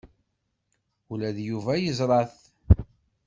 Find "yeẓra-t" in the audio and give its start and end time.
1.77-2.35